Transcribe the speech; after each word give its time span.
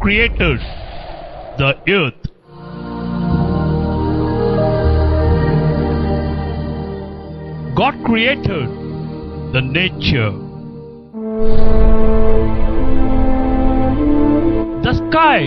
created 0.00 0.58
the 1.56 1.76
earth. 1.88 2.20
God 7.76 7.94
created 8.04 8.68
the 9.52 9.60
nature. 9.60 10.32
The 14.82 14.92
sky. 14.92 15.40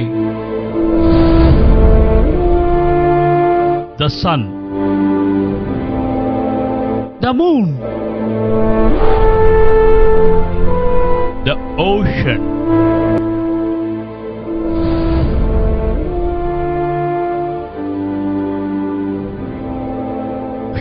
The 3.98 4.08
sun. 4.08 4.42
The 7.19 7.34
moon. 7.34 7.78
The 11.44 11.56
ocean. 11.78 12.62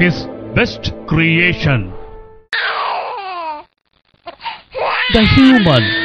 His 0.03 0.27
best 0.57 0.93
creation. 1.07 1.93
The 5.13 5.23
human. 5.37 6.02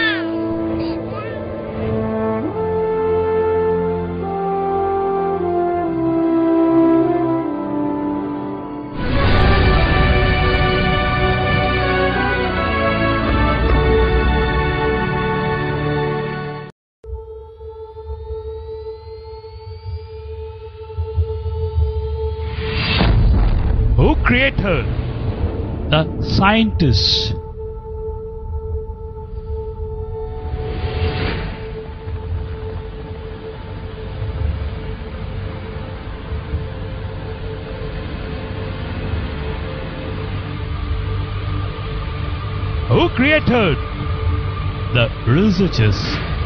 Who 24.08 24.16
created 24.24 24.86
the 25.92 26.08
scientists? 26.38 27.34
Who 42.88 43.10
created 43.10 43.78
the 44.94 45.10
researchers? 45.28 46.37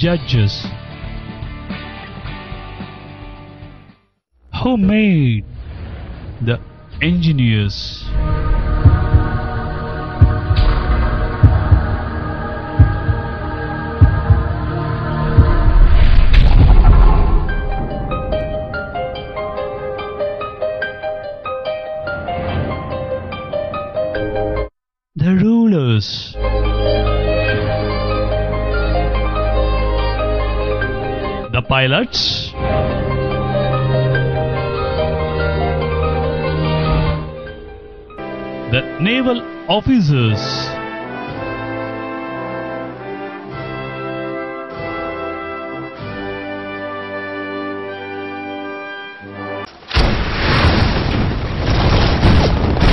Judges. 0.00 0.64
Who 4.62 4.78
made 4.78 5.44
the 6.40 6.58
engineers? 7.02 8.06
The 25.16 25.38
rulers 25.42 26.29
pilots. 31.70 32.50
The 38.72 38.98
naval 39.00 39.40
officers. 39.68 40.40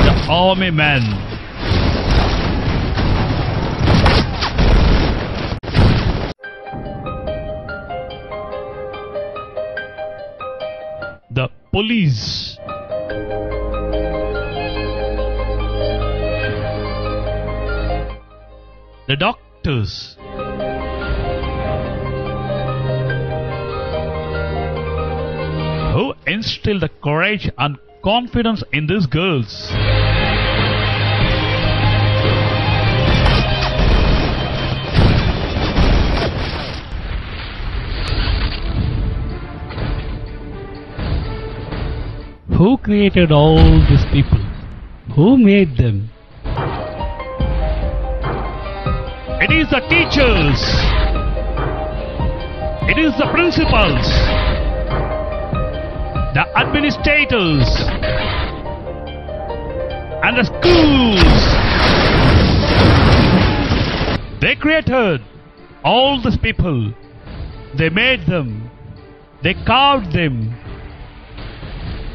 The 0.06 0.14
army 0.30 0.70
men 0.70 1.37
police. 11.72 12.58
The 19.08 19.16
doctors. 19.18 20.18
Who 25.94 26.14
instill 26.28 26.80
the 26.80 26.90
courage 27.04 27.50
and 27.58 27.78
confidence 28.04 28.64
in 28.72 28.88
these 28.88 29.06
girls 29.06 29.72
Who 42.57 42.75
created 42.79 43.31
all 43.31 43.59
these 43.88 44.03
people? 44.12 44.40
Who 45.16 45.38
made 45.38 45.78
them? 45.78 46.09
It 49.39 49.51
is 49.51 49.69
the 49.69 49.81
teachers. 49.81 50.59
It 52.89 52.98
is 52.98 53.15
the 53.19 53.27
principals. 53.31 54.07
The 56.33 56.45
administrators. 56.57 57.68
And 60.24 60.38
the 60.38 60.45
schools. 60.45 61.44
They 64.42 64.56
created 64.56 65.21
all 65.83 66.19
these 66.24 66.38
people. 66.38 66.92
They 67.77 67.89
made 67.89 68.25
them. 68.25 68.71
They 69.44 69.53
carved 69.53 70.12
them. 70.12 70.56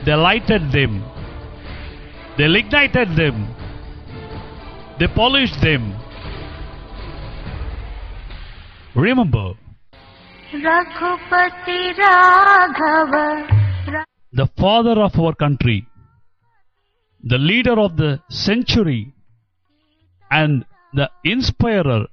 They 0.04 0.14
lighted 0.14 0.72
them. 0.72 1.04
They 2.36 2.48
lignited 2.48 3.16
them. 3.16 3.54
They 4.98 5.06
polished 5.08 5.60
them. 5.60 5.94
Remember. 8.94 9.54
The 14.32 14.48
father 14.58 15.00
of 15.00 15.18
our 15.18 15.34
country, 15.34 15.86
the 17.22 17.38
leader 17.38 17.78
of 17.78 17.96
the 17.96 18.20
century, 18.28 19.14
and 20.30 20.64
the 20.92 21.10
inspirer 21.24 22.06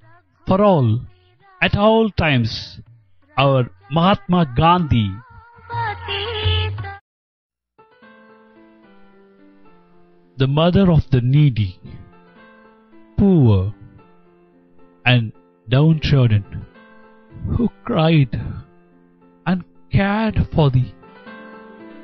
for 0.48 0.62
all 0.62 1.02
at 1.62 1.76
all 1.76 2.10
times, 2.12 2.80
our 3.38 3.70
Mahatma 3.92 4.54
Gandhi. 4.56 5.12
The 10.40 10.48
mother 10.48 10.90
of 10.90 11.04
the 11.12 11.20
needy, 11.20 11.78
poor, 13.18 13.74
and 15.06 15.34
downtrodden, 15.68 16.66
who 17.58 17.68
cried 17.84 18.40
and 19.46 19.66
cared 19.92 20.48
for 20.56 20.70
the 20.70 20.86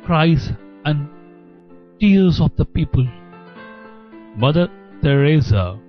cries 0.03 0.51
and 0.83 1.07
tears 1.97 2.41
of 2.41 2.53
the 2.57 2.65
people. 2.65 3.07
Mother 4.35 4.67
Teresa. 5.01 5.79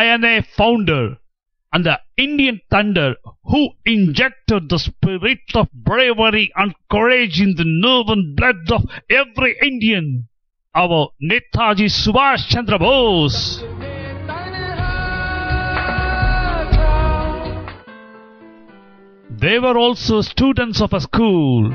INA 0.00 0.42
founder 0.56 1.18
and 1.72 1.84
the 1.84 2.00
Indian 2.16 2.60
thunder 2.70 3.14
who 3.44 3.70
injected 3.84 4.68
the 4.68 4.78
spirit 4.78 5.40
of 5.54 5.70
bravery 5.72 6.50
and 6.56 6.74
courage 6.90 7.40
in 7.40 7.54
the 7.56 7.64
nerve 7.66 8.08
and 8.08 8.34
blood 8.34 8.70
of 8.72 8.82
every 9.10 9.56
Indian, 9.62 10.28
our 10.74 11.10
Netaji 11.22 11.88
Subhash 11.88 12.48
Chandra 12.48 12.78
Bose. 12.78 13.62
They 19.40 19.58
were 19.58 19.78
also 19.78 20.20
students 20.22 20.80
of 20.80 20.92
a 20.92 21.00
school. 21.00 21.70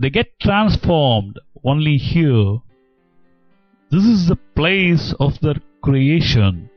They 0.00 0.10
get 0.10 0.38
transformed 0.40 1.40
only 1.64 1.96
here. 1.96 2.58
This 3.90 4.04
is 4.04 4.28
the 4.28 4.36
place 4.54 5.14
of 5.18 5.40
their 5.40 5.56
creation. 5.82 6.68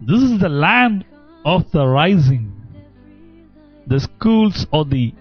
This 0.00 0.22
is 0.22 0.40
the 0.40 0.48
land 0.48 1.04
of 1.44 1.70
the 1.72 1.86
rising. 1.86 2.52
The 3.86 4.00
schools 4.00 4.66
of 4.72 4.90
the 4.90 5.14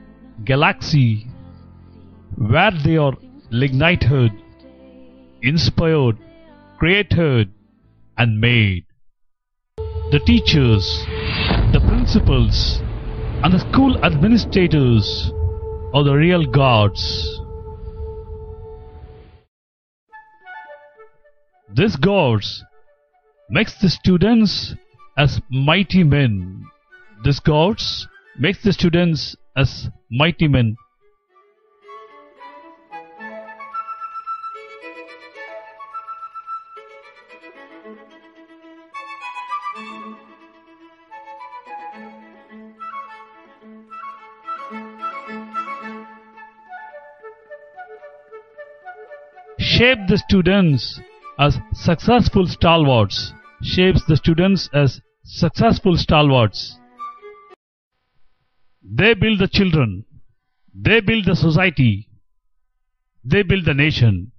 galaxy 0.46 1.28
where 2.38 2.72
they 2.84 2.98
are 2.98 3.14
lignited, 3.52 4.32
inspired, 5.42 6.18
created, 6.80 7.52
and 8.18 8.40
made. 8.40 8.86
The 10.12 10.22
teachers, 10.26 11.06
the 11.74 11.84
principals, 11.88 12.82
and 13.44 13.54
the 13.54 13.60
school 13.60 14.04
administrators 14.06 15.32
are 15.94 16.04
the 16.04 16.14
real 16.14 16.46
gods. 16.46 17.41
This 21.74 21.96
gods 21.96 22.66
makes 23.50 23.80
the 23.82 23.90
students 23.90 24.76
as 25.18 25.40
mighty 25.50 26.04
men. 26.04 26.66
This 27.24 27.40
gods 27.40 28.08
makes 28.38 28.62
the 28.62 28.74
students 28.74 29.38
as 29.56 29.90
mighty 30.10 30.48
men. 30.50 30.76
shape 49.60 50.00
the 50.08 50.18
students 50.18 51.00
as 51.42 51.58
successful 51.74 52.46
stalwarts 52.46 53.34
shapes 53.64 54.04
the 54.08 54.16
students 54.16 54.70
as 54.74 55.02
successful 55.24 55.98
stalwarts. 55.98 56.78
They 58.84 59.16
build 59.16 59.40
the 59.40 59.48
children. 59.48 60.06
They 60.74 61.02
build 61.02 61.26
the 61.26 61.36
society. 61.36 62.08
They 63.24 63.42
build 63.42 63.66
the 63.66 63.74
nation 63.74 64.31